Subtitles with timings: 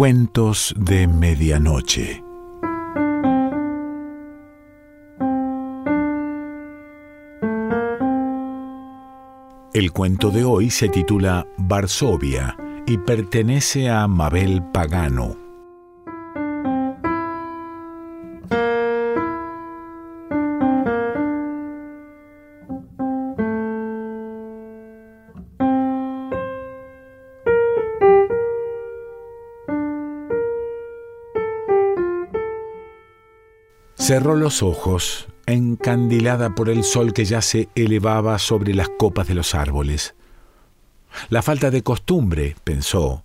[0.00, 2.24] Cuentos de Medianoche.
[9.74, 12.56] El cuento de hoy se titula Varsovia
[12.86, 15.49] y pertenece a Mabel Pagano.
[34.10, 39.34] Cerró los ojos, encandilada por el sol que ya se elevaba sobre las copas de
[39.34, 40.16] los árboles.
[41.28, 43.22] La falta de costumbre, pensó,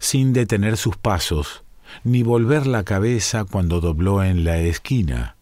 [0.00, 1.62] sin detener sus pasos,
[2.02, 5.36] ni volver la cabeza cuando dobló en la esquina.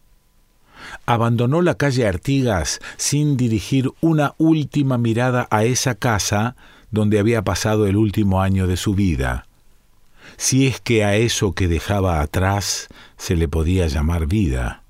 [1.07, 6.55] Abandonó la calle Artigas sin dirigir una última mirada a esa casa
[6.91, 9.47] donde había pasado el último año de su vida.
[10.37, 14.82] Si es que a eso que dejaba atrás se le podía llamar vida.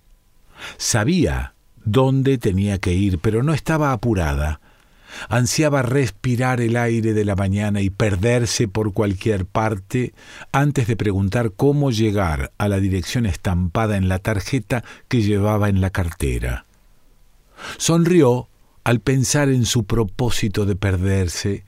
[0.77, 1.53] Sabía
[1.85, 4.59] dónde tenía que ir, pero no estaba apurada.
[5.29, 10.13] Ansiaba respirar el aire de la mañana y perderse por cualquier parte
[10.51, 15.81] antes de preguntar cómo llegar a la dirección estampada en la tarjeta que llevaba en
[15.81, 16.65] la cartera.
[17.77, 18.47] Sonrió
[18.83, 21.63] al pensar en su propósito de perderse.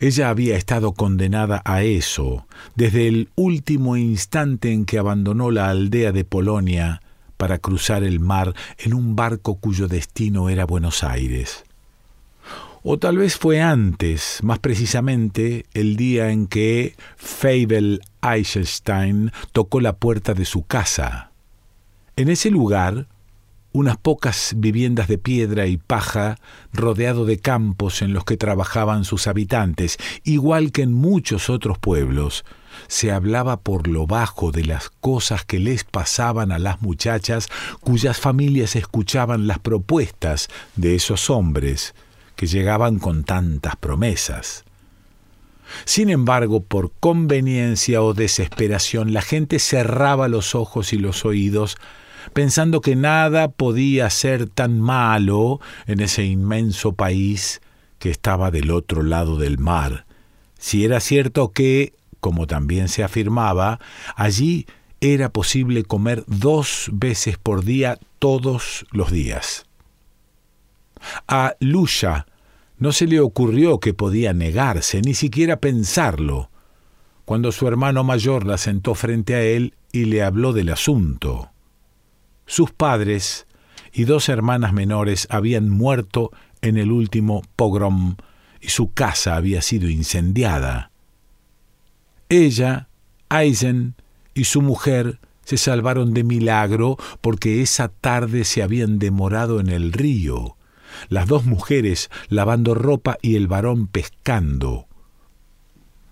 [0.00, 6.12] Ella había estado condenada a eso desde el último instante en que abandonó la aldea
[6.12, 7.00] de Polonia
[7.38, 11.64] para cruzar el mar en un barco cuyo destino era Buenos Aires.
[12.82, 19.96] O tal vez fue antes, más precisamente el día en que Fabel Eisenstein tocó la
[19.96, 21.30] puerta de su casa.
[22.16, 23.06] En ese lugar,
[23.72, 26.36] unas pocas viviendas de piedra y paja
[26.72, 32.44] rodeado de campos en los que trabajaban sus habitantes, igual que en muchos otros pueblos,
[32.86, 37.48] se hablaba por lo bajo de las cosas que les pasaban a las muchachas
[37.80, 41.94] cuyas familias escuchaban las propuestas de esos hombres
[42.36, 44.64] que llegaban con tantas promesas.
[45.84, 51.76] Sin embargo, por conveniencia o desesperación, la gente cerraba los ojos y los oídos,
[52.32, 57.60] pensando que nada podía ser tan malo en ese inmenso país
[57.98, 60.06] que estaba del otro lado del mar,
[60.58, 63.80] si era cierto que como también se afirmaba,
[64.16, 64.66] allí
[65.00, 69.66] era posible comer dos veces por día todos los días.
[71.28, 72.26] A Lucha
[72.78, 76.50] no se le ocurrió que podía negarse, ni siquiera pensarlo,
[77.24, 81.50] cuando su hermano mayor la sentó frente a él y le habló del asunto.
[82.46, 83.46] Sus padres
[83.92, 86.30] y dos hermanas menores habían muerto
[86.62, 88.16] en el último pogrom
[88.60, 90.87] y su casa había sido incendiada.
[92.28, 92.88] Ella,
[93.30, 93.94] Eisen
[94.34, 99.92] y su mujer se salvaron de milagro porque esa tarde se habían demorado en el
[99.94, 100.56] río,
[101.08, 104.88] las dos mujeres lavando ropa y el varón pescando.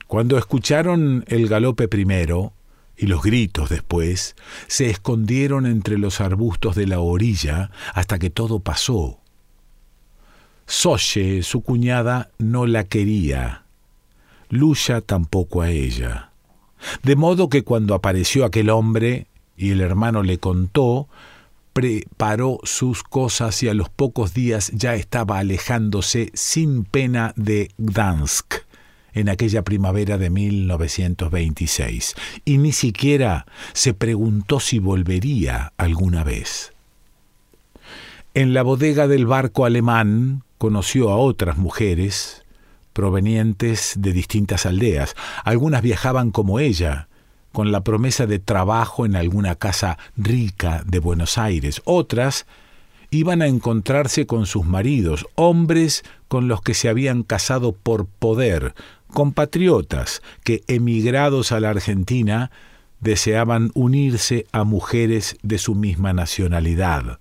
[0.07, 2.55] Cuando escucharon el galope primero
[2.97, 4.37] y los gritos después,
[4.69, 9.21] se escondieron entre los arbustos de la orilla hasta que todo pasó.
[10.65, 13.66] Soche, su cuñada, no la quería
[14.49, 16.31] Lucha tampoco a ella.
[17.03, 19.27] De modo que cuando apareció aquel hombre
[19.57, 21.09] y el hermano le contó,
[21.73, 28.67] preparó sus cosas y a los pocos días ya estaba alejándose sin pena de Gdansk
[29.13, 32.15] en aquella primavera de 1926,
[32.45, 36.73] y ni siquiera se preguntó si volvería alguna vez.
[38.35, 42.45] En la bodega del barco alemán conoció a otras mujeres,
[42.97, 45.17] provenientes de distintas aldeas.
[45.45, 47.09] Algunas viajaban como ella,
[47.53, 51.83] con la promesa de trabajo en alguna casa rica de Buenos Aires.
[51.85, 52.47] Otras
[53.11, 58.75] iban a encontrarse con sus maridos, hombres con los que se habían casado por poder,
[59.09, 62.51] compatriotas que, emigrados a la Argentina,
[63.01, 67.19] deseaban unirse a mujeres de su misma nacionalidad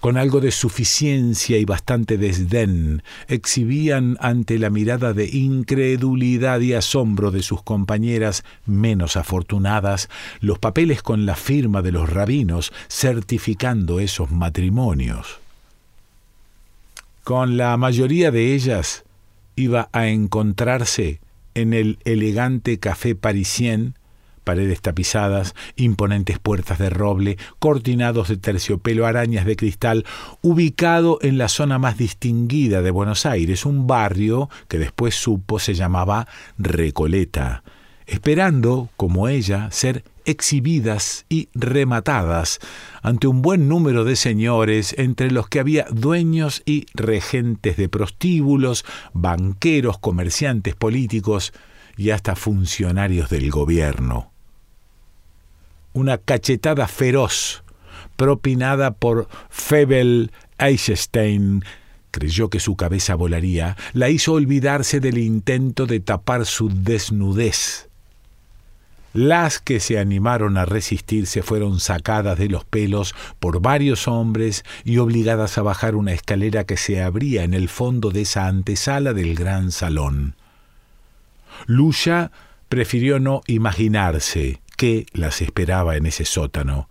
[0.00, 7.30] con algo de suficiencia y bastante desdén, exhibían ante la mirada de incredulidad y asombro
[7.30, 10.08] de sus compañeras menos afortunadas
[10.40, 15.40] los papeles con la firma de los rabinos certificando esos matrimonios.
[17.22, 19.04] Con la mayoría de ellas
[19.56, 21.20] iba a encontrarse
[21.54, 23.94] en el elegante café parisien
[24.44, 30.04] paredes tapizadas, imponentes puertas de roble, cortinados de terciopelo, arañas de cristal,
[30.42, 35.74] ubicado en la zona más distinguida de Buenos Aires, un barrio que después supo se
[35.74, 37.64] llamaba Recoleta,
[38.06, 42.58] esperando, como ella, ser exhibidas y rematadas
[43.02, 48.84] ante un buen número de señores, entre los que había dueños y regentes de prostíbulos,
[49.12, 51.52] banqueros, comerciantes políticos
[51.96, 54.33] y hasta funcionarios del gobierno.
[55.94, 57.62] Una cachetada feroz,
[58.16, 61.64] propinada por Febel Eichstein,
[62.10, 67.88] creyó que su cabeza volaría, la hizo olvidarse del intento de tapar su desnudez.
[69.12, 74.98] Las que se animaron a resistirse fueron sacadas de los pelos por varios hombres y
[74.98, 79.36] obligadas a bajar una escalera que se abría en el fondo de esa antesala del
[79.36, 80.34] gran salón.
[81.66, 82.32] Lucha
[82.68, 86.88] prefirió no imaginarse qué las esperaba en ese sótano,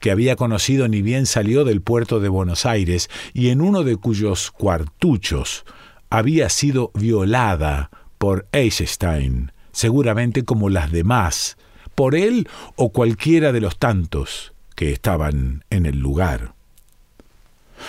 [0.00, 3.96] que había conocido ni bien salió del puerto de Buenos Aires y en uno de
[3.96, 5.64] cuyos cuartuchos
[6.10, 11.58] había sido violada por Eisenstein seguramente como las demás,
[11.94, 16.54] por él o cualquiera de los tantos que estaban en el lugar.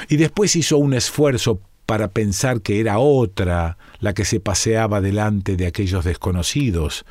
[0.09, 5.55] Y después hizo un esfuerzo para pensar que era otra la que se paseaba delante
[5.55, 7.05] de aquellos desconocidos,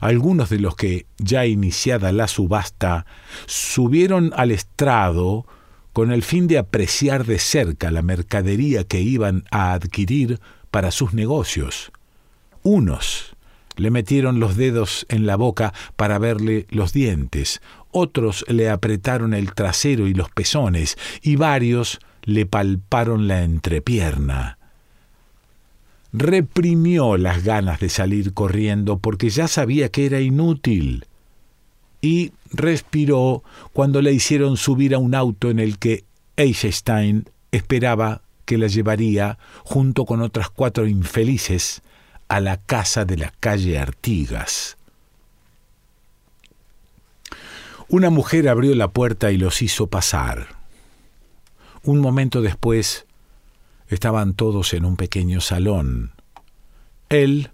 [0.00, 3.06] algunos de los que, ya iniciada la subasta,
[3.46, 5.46] subieron al estrado
[5.92, 10.40] con el fin de apreciar de cerca la mercadería que iban a adquirir
[10.70, 11.90] para sus negocios.
[12.62, 13.36] Unos
[13.76, 19.54] le metieron los dedos en la boca para verle los dientes, otros le apretaron el
[19.54, 24.57] trasero y los pezones, y varios le palparon la entrepierna.
[26.12, 31.06] Reprimió las ganas de salir corriendo porque ya sabía que era inútil.
[32.00, 36.04] Y respiró cuando le hicieron subir a un auto en el que
[36.36, 41.82] Eisenstein esperaba que la llevaría, junto con otras cuatro infelices,
[42.28, 44.78] a la casa de la calle Artigas.
[47.88, 50.48] Una mujer abrió la puerta y los hizo pasar.
[51.82, 53.06] Un momento después
[53.88, 56.12] estaban todos en un pequeño salón.
[57.08, 57.50] Él,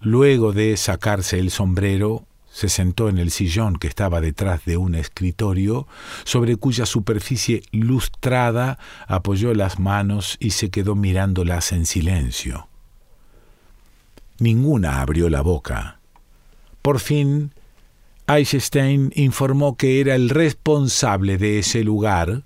[0.00, 4.94] luego de sacarse el sombrero, se sentó en el sillón que estaba detrás de un
[4.94, 5.86] escritorio,
[6.24, 12.68] sobre cuya superficie lustrada apoyó las manos y se quedó mirándolas en silencio.
[14.38, 15.98] Ninguna abrió la boca.
[16.82, 17.52] Por fin,
[18.26, 22.42] Eisenstein informó que era el responsable de ese lugar,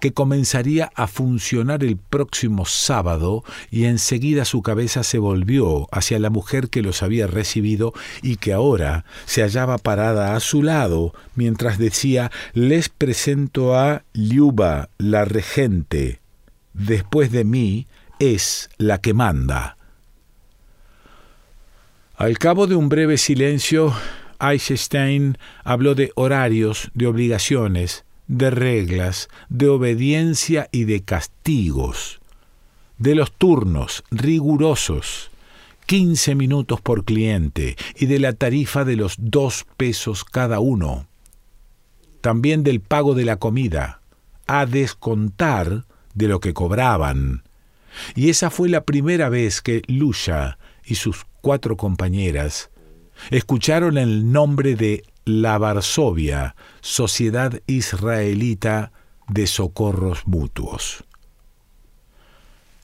[0.00, 6.30] que comenzaría a funcionar el próximo sábado y enseguida su cabeza se volvió hacia la
[6.30, 7.92] mujer que los había recibido
[8.22, 14.88] y que ahora se hallaba parada a su lado mientras decía les presento a Liuba,
[14.98, 16.20] la regente.
[16.72, 17.86] Después de mí
[18.18, 19.76] es la que manda.
[22.16, 23.94] Al cabo de un breve silencio,
[24.40, 32.20] Eisenstein habló de horarios, de obligaciones, de reglas, de obediencia y de castigos,
[32.98, 35.30] de los turnos rigurosos,
[35.86, 41.06] 15 minutos por cliente y de la tarifa de los dos pesos cada uno.
[42.20, 44.00] También del pago de la comida,
[44.46, 45.84] a descontar
[46.14, 47.44] de lo que cobraban.
[48.14, 52.70] Y esa fue la primera vez que Lucha y sus cuatro compañeras
[53.30, 58.92] escucharon el nombre de la Varsovia, Sociedad Israelita
[59.26, 61.04] de Socorros Mutuos.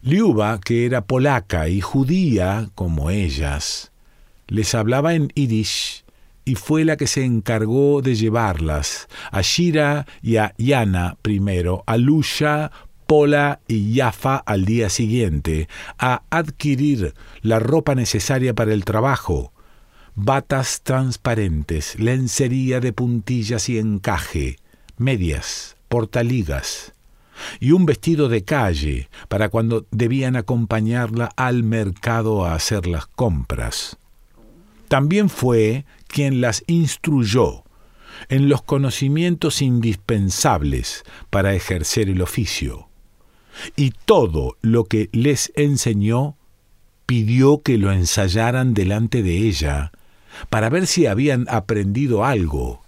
[0.02, 3.92] Liuba, que era polaca y judía como ellas,
[4.48, 6.04] les hablaba en yiddish
[6.44, 11.96] y fue la que se encargó de llevarlas, a Shira y a Yana primero, a
[11.96, 12.72] Lusha
[13.06, 19.51] Pola y Yafa al día siguiente, a adquirir la ropa necesaria para el trabajo,
[20.14, 24.56] batas transparentes, lencería de puntillas y encaje,
[24.96, 26.94] medias, portaligas,
[27.60, 33.96] y un vestido de calle para cuando debían acompañarla al mercado a hacer las compras.
[34.88, 37.64] También fue quien las instruyó
[38.28, 42.88] en los conocimientos indispensables para ejercer el oficio
[43.76, 46.36] y todo lo que les enseñó
[47.06, 49.92] pidió que lo ensayaran delante de ella
[50.48, 52.82] para ver si habían aprendido algo.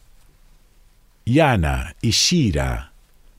[1.27, 2.93] Yana y Shira,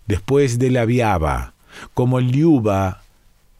[0.08, 1.54] después de la viaba,
[1.94, 3.02] como Liuba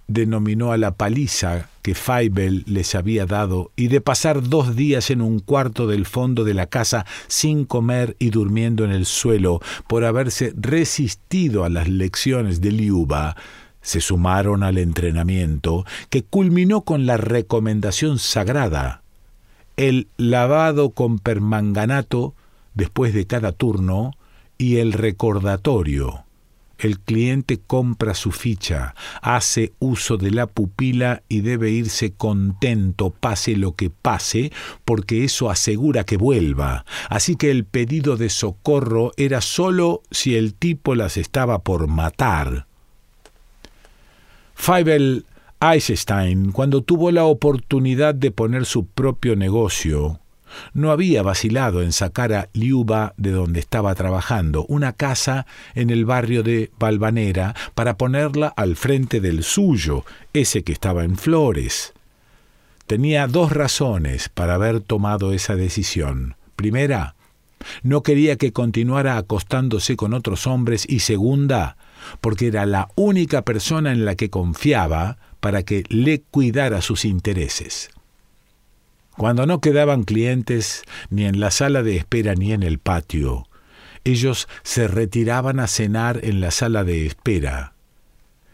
[0.08, 5.22] denominó a la paliza que Feibel les había dado y de pasar dos días en
[5.22, 10.06] un cuarto del fondo de la casa sin comer y durmiendo en el suelo por
[10.06, 13.36] haberse resistido a las lecciones de Liuba,
[13.82, 19.04] se sumaron al entrenamiento que culminó con la recomendación sagrada
[19.78, 22.34] el lavado con permanganato
[22.74, 24.12] después de cada turno
[24.58, 26.26] y el recordatorio.
[26.78, 33.56] El cliente compra su ficha, hace uso de la pupila y debe irse contento, pase
[33.56, 34.52] lo que pase,
[34.84, 36.86] porque eso asegura que vuelva.
[37.10, 42.68] Así que el pedido de socorro era solo si el tipo las estaba por matar.
[44.54, 45.26] Feibel
[45.62, 50.20] Eisenstein, cuando tuvo la oportunidad de poner su propio negocio,
[50.74, 56.06] no había vacilado en sacar a Liuba de donde estaba trabajando, una casa en el
[56.06, 61.94] barrio de Valvanera, para ponerla al frente del suyo, ese que estaba en Flores.
[62.88, 66.36] Tenía dos razones para haber tomado esa decisión.
[66.56, 67.16] Primera,
[67.82, 71.78] no quería que continuara acostándose con otros hombres y segunda,
[72.22, 77.92] porque era la única persona en la que confiaba para que le cuidara sus intereses.
[79.16, 83.48] Cuando no quedaban clientes ni en la sala de espera ni en el patio,
[84.04, 87.76] ellos se retiraban a cenar en la sala de espera.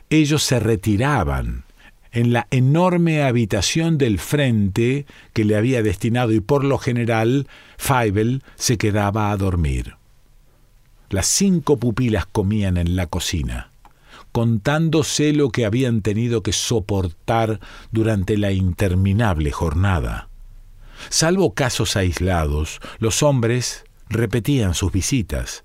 [0.09, 1.63] Ellos se retiraban
[2.11, 8.43] en la enorme habitación del frente que le había destinado y por lo general Feibel
[8.55, 9.95] se quedaba a dormir.
[11.09, 13.70] Las cinco pupilas comían en la cocina,
[14.31, 17.59] contándose lo que habían tenido que soportar
[17.91, 20.29] durante la interminable jornada.
[21.09, 25.63] Salvo casos aislados, los hombres repetían sus visitas.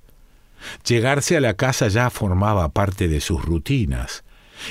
[0.87, 4.25] Llegarse a la casa ya formaba parte de sus rutinas,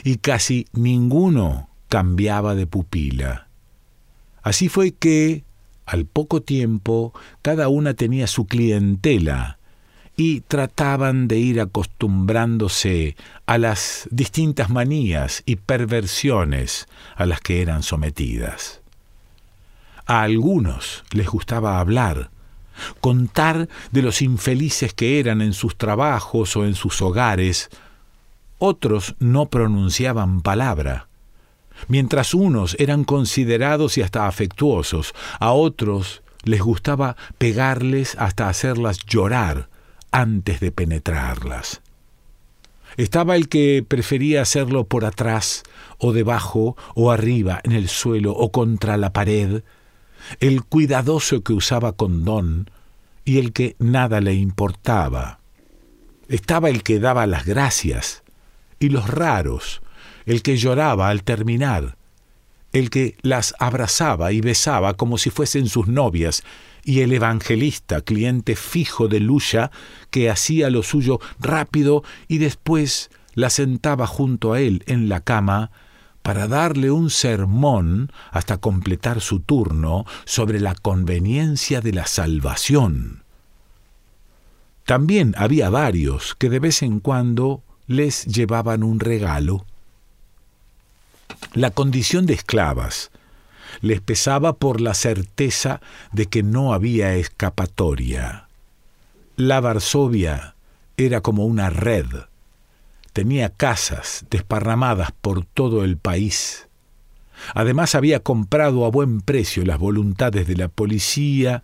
[0.04, 3.48] y casi ninguno cambiaba de pupila.
[4.42, 5.44] Así fue que,
[5.86, 9.60] al poco tiempo, cada una tenía su clientela,
[10.18, 17.84] y trataban de ir acostumbrándose a las distintas manías y perversiones a las que eran
[17.84, 18.82] sometidas.
[20.06, 22.30] A algunos les gustaba hablar,
[23.02, 27.70] contar de los infelices que eran en sus trabajos o en sus hogares.
[28.58, 31.08] Otros no pronunciaban palabra.
[31.90, 39.68] Mientras unos eran considerados y hasta afectuosos, a otros les gustaba pegarles hasta hacerlas llorar
[40.16, 41.82] antes de penetrarlas.
[42.96, 45.64] Estaba el que prefería hacerlo por atrás,
[45.98, 49.64] o debajo, o arriba, en el suelo, o contra la pared,
[50.40, 52.70] el cuidadoso que usaba condón
[53.26, 55.40] y el que nada le importaba.
[56.30, 58.24] Estaba el que daba las gracias
[58.80, 59.82] y los raros,
[60.26, 61.98] el que lloraba al terminar,
[62.72, 66.44] el que las abrazaba y besaba como si fuesen sus novias,
[66.86, 69.72] y el evangelista, cliente fijo de Lucha,
[70.12, 75.72] que hacía lo suyo rápido y después la sentaba junto a él en la cama
[76.22, 83.24] para darle un sermón hasta completar su turno sobre la conveniencia de la salvación.
[84.86, 89.66] También había varios que de vez en cuando les llevaban un regalo.
[91.54, 93.12] La condición de esclavas
[93.82, 98.48] les pesaba por la certeza de que no había escapatoria.
[99.36, 100.56] La Varsovia
[100.98, 102.08] era como una red
[103.16, 106.68] tenía casas desparramadas por todo el país.
[107.54, 111.64] Además había comprado a buen precio las voluntades de la policía,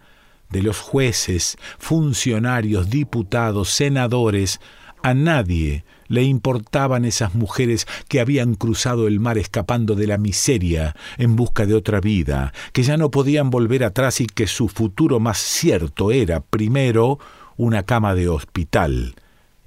[0.50, 4.62] de los jueces, funcionarios, diputados, senadores.
[5.04, 10.96] A nadie le importaban esas mujeres que habían cruzado el mar escapando de la miseria
[11.18, 15.20] en busca de otra vida, que ya no podían volver atrás y que su futuro
[15.20, 17.18] más cierto era, primero,
[17.58, 19.16] una cama de hospital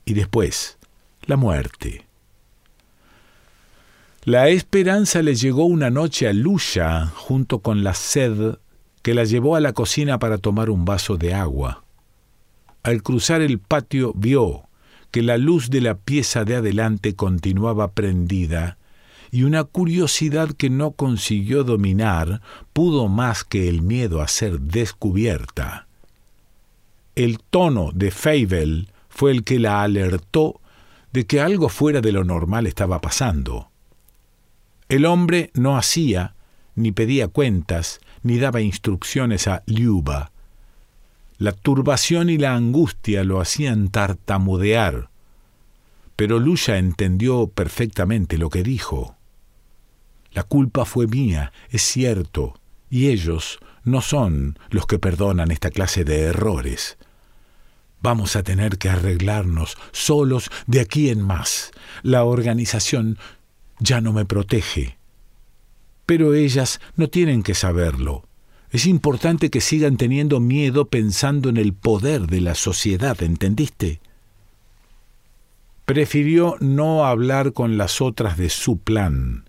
[0.05, 0.79] y después
[1.23, 2.07] la muerte.
[4.25, 8.57] La esperanza le llegó una noche a Lucha junto con la sed
[9.03, 11.85] que la llevó a la cocina para tomar un vaso de agua.
[12.83, 14.62] Al cruzar el patio vio
[15.14, 18.78] que la luz de la pieza de adelante continuaba prendida
[19.30, 22.42] y una curiosidad que no consiguió dominar
[22.73, 25.87] pudo más que el miedo a ser descubierta.
[27.14, 30.61] El tono de Feivel fue el que la alertó
[31.12, 33.71] de que algo fuera de lo normal estaba pasando.
[34.88, 36.35] El hombre no hacía,
[36.75, 40.33] ni pedía cuentas, ni daba instrucciones a Liuba.
[41.38, 45.11] La turbación y la angustia lo hacían tartamudear,
[46.17, 49.17] pero Lucha entendió perfectamente lo que dijo.
[50.33, 56.05] La culpa fue mía, es cierto, y ellos no son los que perdonan esta clase
[56.05, 56.97] de errores.
[58.00, 61.73] Vamos a tener que arreglarnos solos de aquí en más.
[62.03, 63.19] La organización
[63.79, 64.99] ya no me protege.
[66.07, 68.26] Pero ellas no tienen que saberlo.
[68.75, 74.00] Es importante que sigan teniendo miedo pensando en el poder de la sociedad, ¿entendiste?
[75.85, 79.49] Prefirió no hablar con las otras de su plan.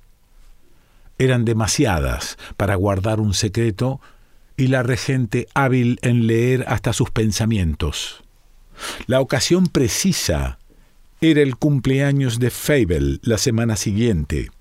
[1.17, 3.99] Eran demasiadas para guardar un secreto
[4.57, 8.21] y la regente hábil en leer hasta sus pensamientos.
[9.07, 10.59] La ocasión precisa
[11.19, 14.51] era el cumpleaños de Fable la semana siguiente.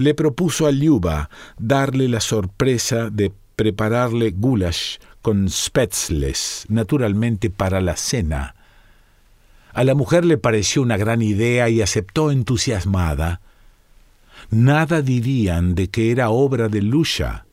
[0.00, 1.28] Le propuso a Liuba
[1.58, 8.54] darle la sorpresa de prepararle goulash con spätzles, naturalmente para la cena.
[9.74, 13.42] A la mujer le pareció una gran idea y aceptó entusiasmada.
[14.48, 17.44] Nada dirían de que era obra de Lucia.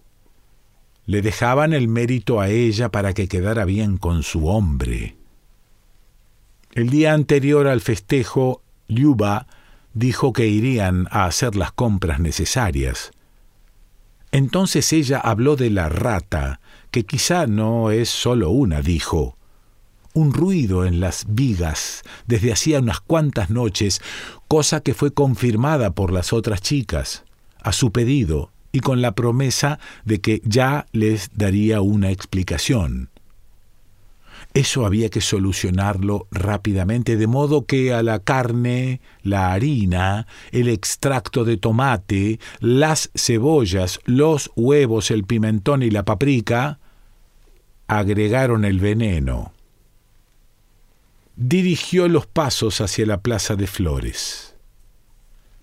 [1.06, 5.18] Le dejaban el mérito a ella para que quedara bien con su hombre.
[6.72, 9.48] El día anterior al festejo, Liuba
[9.98, 13.12] dijo que irían a hacer las compras necesarias.
[14.32, 16.60] Entonces ella habló de la rata,
[16.92, 19.38] que quizá no es solo una, dijo.
[20.14, 24.02] Un ruido en las vigas desde hacía unas cuantas noches,
[24.48, 27.24] cosa que fue confirmada por las otras chicas,
[27.62, 33.10] a su pedido y con la promesa de que ya les daría una explicación.
[34.58, 41.46] Eso había que solucionarlo rápidamente, de modo que a la carne, la harina, el extracto
[41.46, 46.80] de tomate, las cebollas, los huevos, el pimentón y la paprika,
[47.88, 49.54] agregaron el veneno.
[51.36, 54.56] Dirigió los pasos hacia la plaza de flores.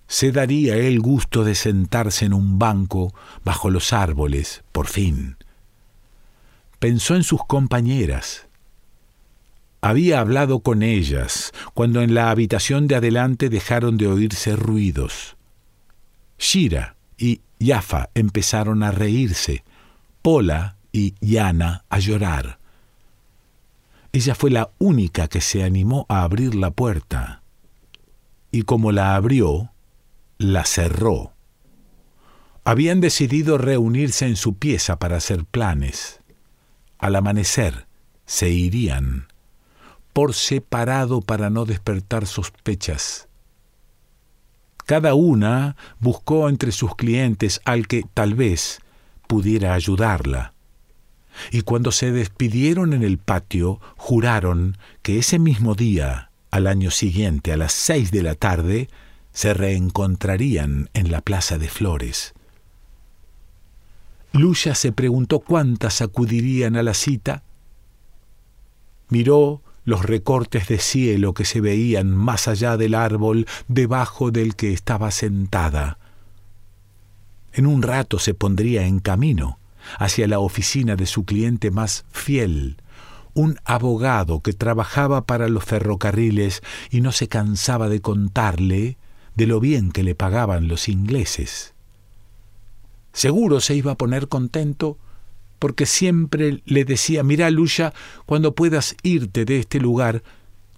[0.07, 5.35] Se daría el gusto de sentarse en un banco bajo los árboles, por fin.
[6.79, 8.47] Pensó en sus compañeras,
[9.85, 15.37] había hablado con ellas cuando en la habitación de adelante dejaron de oírse ruidos.
[16.39, 19.63] Shira y Yafa empezaron a reírse,
[20.23, 22.57] Pola y Yana a llorar.
[24.11, 27.43] Ella fue la única que se animó a abrir la puerta,
[28.49, 29.69] y como la abrió,
[30.39, 31.33] la cerró.
[32.63, 36.21] Habían decidido reunirse en su pieza para hacer planes.
[36.97, 37.85] Al amanecer
[38.25, 39.27] se irían
[40.15, 43.27] por separado para no despertar sospechas.
[44.85, 48.79] Cada una buscó entre sus clientes al que tal vez
[49.27, 50.53] pudiera ayudarla.
[51.51, 57.51] Y cuando se despidieron en el patio, juraron que ese mismo día, al año siguiente,
[57.51, 58.87] a las seis de la tarde,
[59.33, 62.33] se reencontrarían en la Plaza de Flores.
[64.31, 67.43] Lucia se preguntó cuántas acudirían a la cita.
[69.09, 74.73] Miró los recortes de cielo que se veían más allá del árbol debajo del que
[74.73, 75.99] estaba sentada.
[77.53, 79.59] En un rato se pondría en camino
[79.97, 82.77] hacia la oficina de su cliente más fiel,
[83.33, 88.97] un abogado que trabajaba para los ferrocarriles y no se cansaba de contarle
[89.35, 91.73] de lo bien que le pagaban los ingleses.
[93.13, 94.97] Seguro se iba a poner contento
[95.59, 97.93] porque siempre le decía, mira Lucha,
[98.25, 100.23] cuando puedas irte de este lugar,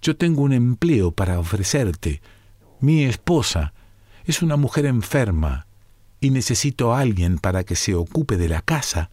[0.00, 2.22] yo tengo un empleo para ofrecerte.
[2.80, 3.72] Mi esposa
[4.24, 5.66] es una mujer enferma
[6.20, 9.10] y necesito a alguien para que se ocupe de la casa.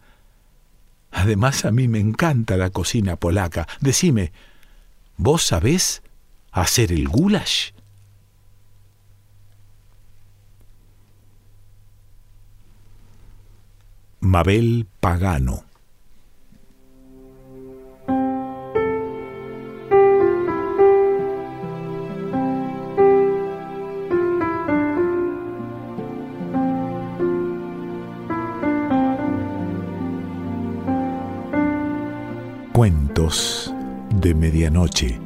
[1.10, 3.66] Además a mí me encanta la cocina polaca.
[3.80, 4.32] Decime,
[5.16, 6.02] ¿vos sabés
[6.52, 7.70] hacer el goulash?
[14.26, 15.62] Mabel Pagano.
[32.72, 33.72] Cuentos
[34.20, 35.25] de Medianoche.